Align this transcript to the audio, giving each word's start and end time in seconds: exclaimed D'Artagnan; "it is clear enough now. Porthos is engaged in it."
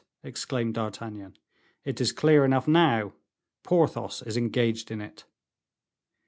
exclaimed 0.23 0.73
D'Artagnan; 0.73 1.37
"it 1.85 2.01
is 2.01 2.11
clear 2.11 2.43
enough 2.43 2.67
now. 2.67 3.13
Porthos 3.61 4.23
is 4.25 4.35
engaged 4.35 4.89
in 4.89 4.99
it." 4.99 5.25